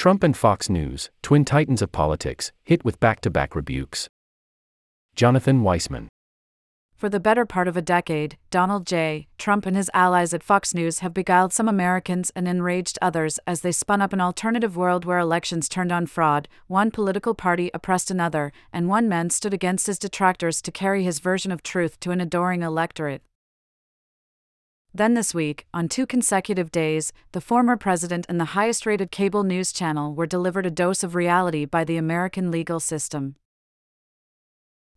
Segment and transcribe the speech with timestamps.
[0.00, 4.08] Trump and Fox News, twin titans of politics, hit with back to back rebukes.
[5.14, 6.06] Jonathan Weisman.
[6.96, 9.28] For the better part of a decade, Donald J.
[9.36, 13.60] Trump and his allies at Fox News have beguiled some Americans and enraged others as
[13.60, 18.10] they spun up an alternative world where elections turned on fraud, one political party oppressed
[18.10, 22.10] another, and one man stood against his detractors to carry his version of truth to
[22.10, 23.20] an adoring electorate.
[24.92, 29.44] Then this week, on two consecutive days, the former president and the highest rated cable
[29.44, 33.36] news channel were delivered a dose of reality by the American legal system.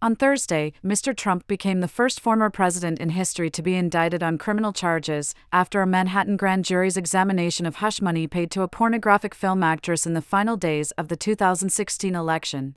[0.00, 1.16] On Thursday, Mr.
[1.16, 5.82] Trump became the first former president in history to be indicted on criminal charges after
[5.82, 10.14] a Manhattan grand jury's examination of hush money paid to a pornographic film actress in
[10.14, 12.76] the final days of the 2016 election.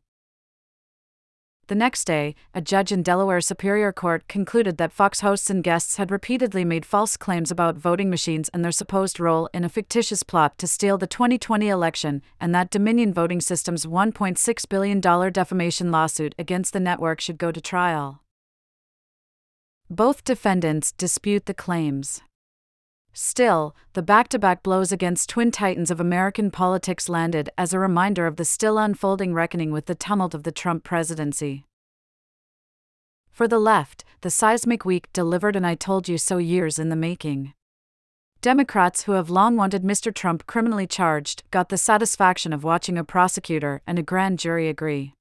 [1.72, 5.96] The next day, a judge in Delaware Superior Court concluded that Fox hosts and guests
[5.96, 10.22] had repeatedly made false claims about voting machines and their supposed role in a fictitious
[10.22, 16.36] plot to steal the 2020 election, and that Dominion Voting Systems' $1.6 billion defamation lawsuit
[16.38, 18.22] against the network should go to trial.
[19.90, 22.22] Both defendants dispute the claims.
[23.14, 27.80] Still, the back to back blows against twin titans of American politics landed as a
[27.80, 31.66] reminder of the still unfolding reckoning with the tumult of the Trump presidency.
[33.32, 36.96] For the left, the seismic week delivered an I told you so years in the
[36.96, 37.54] making.
[38.42, 40.14] Democrats who have long wanted Mr.
[40.14, 45.14] Trump criminally charged got the satisfaction of watching a prosecutor and a grand jury agree.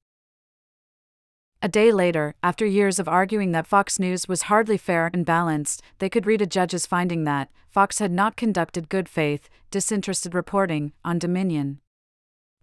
[1.61, 5.83] A day later, after years of arguing that Fox News was hardly fair and balanced,
[5.99, 10.91] they could read a judge's finding that Fox had not conducted good faith, disinterested reporting
[11.05, 11.79] on Dominion.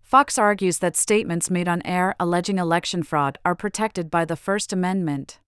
[0.08, 4.72] Fox argues that statements made on air alleging election fraud are protected by the First
[4.72, 5.38] Amendment.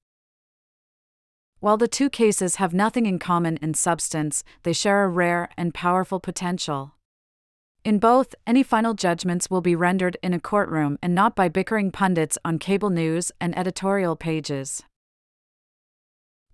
[1.61, 5.73] While the two cases have nothing in common in substance, they share a rare and
[5.73, 6.93] powerful potential.
[7.87, 11.91] In both, any final judgments will be rendered in a courtroom and not by bickering
[11.91, 14.83] pundits on cable news and editorial pages.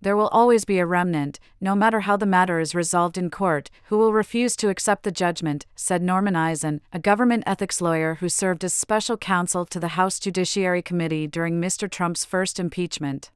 [0.00, 3.70] There will always be a remnant, no matter how the matter is resolved in court,
[3.84, 8.28] who will refuse to accept the judgment, said Norman Eisen, a government ethics lawyer who
[8.28, 11.91] served as special counsel to the House Judiciary Committee during Mr.
[11.91, 13.31] Trump's first impeachment.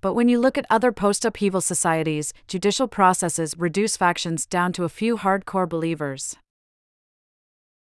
[0.00, 4.84] But when you look at other post upheaval societies, judicial processes reduce factions down to
[4.84, 6.36] a few hardcore believers.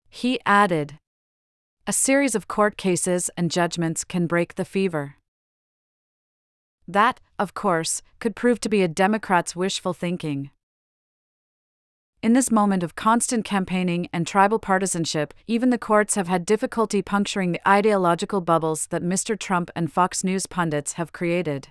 [0.08, 0.98] He added
[1.86, 5.17] A series of court cases and judgments can break the fever.
[6.88, 10.50] That, of course, could prove to be a Democrat's wishful thinking.
[12.22, 17.03] In this moment of constant campaigning and tribal partisanship, even the courts have had difficulty
[17.03, 19.38] puncturing the ideological bubbles that Mr.
[19.38, 21.69] Trump and Fox News pundits have created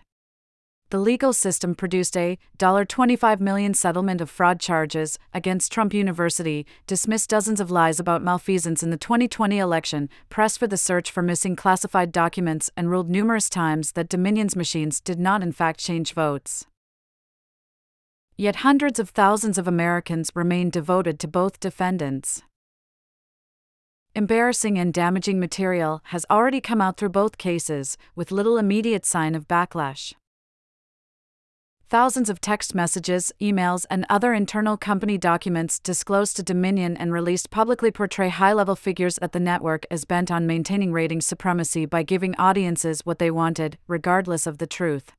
[0.89, 7.29] the legal system produced a $25 million settlement of fraud charges against Trump University, dismissed
[7.29, 11.55] dozens of lies about malfeasance in the 2020 election, pressed for the search for missing
[11.55, 16.65] classified documents, and ruled numerous times that Dominion's machines did not in fact change votes.
[18.37, 22.43] Yet hundreds of thousands of Americans remain devoted to both defendants.
[24.15, 29.35] Embarrassing and damaging material has already come out through both cases, with little immediate sign
[29.35, 30.13] of backlash.
[31.89, 37.49] Thousands of text messages, emails, and other internal company documents disclosed to Dominion and released
[37.49, 42.03] publicly portray high level figures at the network as bent on maintaining ratings supremacy by
[42.03, 45.13] giving audiences what they wanted, regardless of the truth.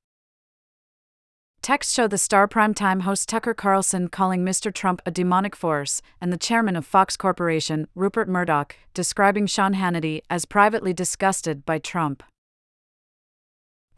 [1.63, 4.71] Texts show the star primetime host Tucker Carlson calling Mr.
[4.71, 10.21] Trump a demonic force, and the chairman of Fox Corporation, Rupert Murdoch, describing Sean Hannity
[10.29, 12.23] as privately disgusted by Trump.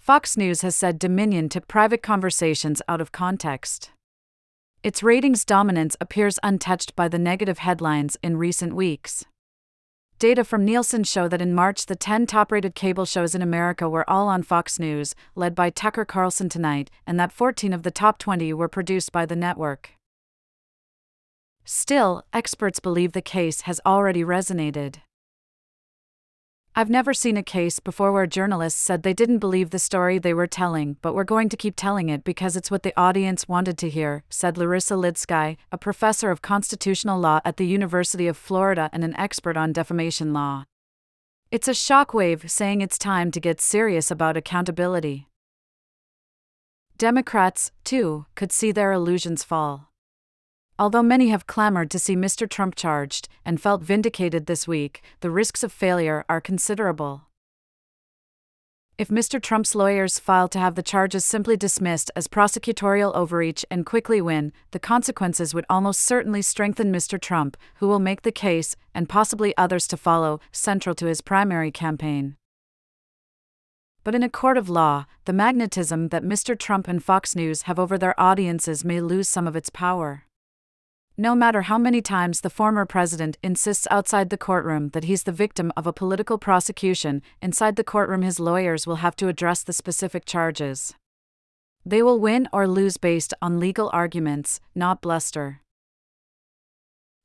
[0.00, 3.90] Fox News has said Dominion took private conversations out of context.
[4.82, 9.26] Its ratings dominance appears untouched by the negative headlines in recent weeks.
[10.18, 13.90] Data from Nielsen show that in March, the 10 top rated cable shows in America
[13.90, 17.90] were all on Fox News, led by Tucker Carlson Tonight, and that 14 of the
[17.90, 19.90] top 20 were produced by the network.
[21.66, 24.96] Still, experts believe the case has already resonated.
[26.76, 30.32] I've never seen a case before where journalists said they didn't believe the story they
[30.32, 33.76] were telling but were going to keep telling it because it's what the audience wanted
[33.78, 38.88] to hear, said Larissa Lidsky, a professor of constitutional law at the University of Florida
[38.92, 40.64] and an expert on defamation law.
[41.50, 45.26] It's a shockwave saying it's time to get serious about accountability.
[46.96, 49.89] Democrats, too, could see their illusions fall.
[50.80, 52.48] Although many have clamored to see Mr.
[52.48, 57.26] Trump charged and felt vindicated this week, the risks of failure are considerable.
[58.96, 59.42] If Mr.
[59.42, 64.54] Trump's lawyers file to have the charges simply dismissed as prosecutorial overreach and quickly win,
[64.70, 67.20] the consequences would almost certainly strengthen Mr.
[67.20, 71.70] Trump, who will make the case, and possibly others to follow, central to his primary
[71.70, 72.36] campaign.
[74.02, 76.58] But in a court of law, the magnetism that Mr.
[76.58, 80.24] Trump and Fox News have over their audiences may lose some of its power.
[81.20, 85.32] No matter how many times the former president insists outside the courtroom that he's the
[85.32, 89.74] victim of a political prosecution, inside the courtroom his lawyers will have to address the
[89.74, 90.94] specific charges.
[91.84, 95.60] They will win or lose based on legal arguments, not bluster.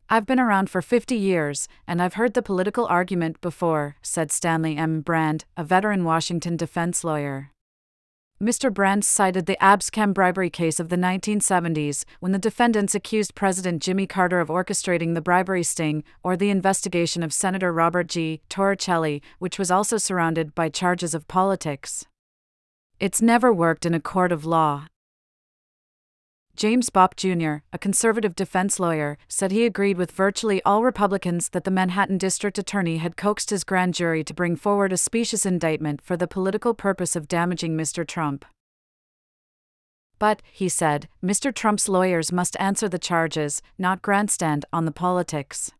[0.10, 4.76] I've been around for 50 years, and I've heard the political argument before, said Stanley
[4.76, 5.00] M.
[5.00, 7.54] Brand, a veteran Washington defense lawyer.
[8.42, 8.74] Mr.
[8.74, 14.06] Brand cited the Abscam bribery case of the 1970s, when the defendants accused President Jimmy
[14.06, 18.42] Carter of orchestrating the bribery sting, or the investigation of Senator Robert G.
[18.50, 22.08] Torricelli, which was also surrounded by charges of politics.
[23.00, 24.88] It's never worked in a court of law,
[26.56, 31.66] James Bopp Jr., a conservative defense lawyer, said he agreed with virtually all Republicans that
[31.66, 36.02] the Manhattan district attorney had coaxed his grand jury to bring forward a specious indictment
[36.02, 38.08] for the political purpose of damaging Mr.
[38.08, 38.46] Trump.
[40.18, 41.54] But, he said, Mr.
[41.54, 45.72] Trump's lawyers must answer the charges, not grandstand on the politics.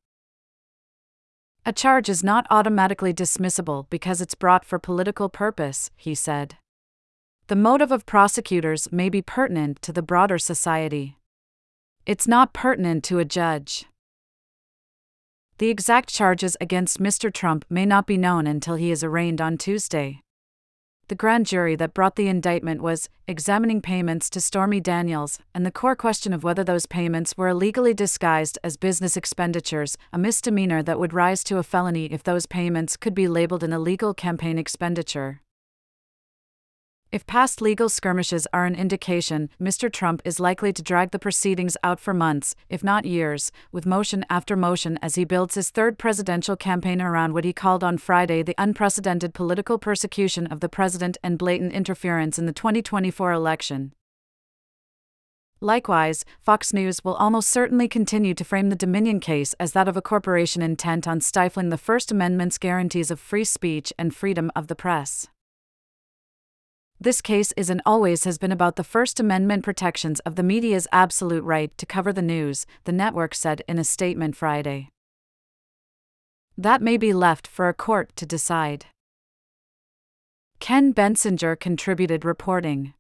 [1.66, 6.58] A charge is not automatically dismissible because it's brought for political purpose, he said.
[7.48, 11.20] The motive of prosecutors may be pertinent to the broader society.
[12.04, 13.86] It's not pertinent to a judge.
[15.60, 17.32] The exact charges against Mr.
[17.32, 20.24] Trump may not be known until he is arraigned on Tuesday.
[21.08, 25.72] The grand jury that brought the indictment was examining payments to Stormy Daniels, and the
[25.72, 30.98] core question of whether those payments were illegally disguised as business expenditures, a misdemeanor that
[30.98, 35.44] would rise to a felony if those payments could be labeled an illegal campaign expenditure.
[37.12, 39.92] If past legal skirmishes are an indication, Mr.
[39.92, 44.26] Trump is likely to drag the proceedings out for months, if not years, with motion
[44.30, 48.44] after motion as he builds his third presidential campaign around what he called on Friday
[48.44, 53.94] the unprecedented political persecution of the president and blatant interference in the 2024 election.
[55.62, 59.96] Likewise, Fox News will almost certainly continue to frame the Dominion case as that of
[59.96, 64.68] a corporation intent on stifling the First Amendment's guarantees of free speech and freedom of
[64.68, 65.28] the press.
[67.00, 70.88] This case is and always has been about the First Amendment protections of the media's
[70.94, 74.90] absolute right to cover the news, the network said in a statement Friday.
[76.58, 78.86] That may be left for a court to decide.
[80.62, 82.94] Ken Bensinger contributed reporting.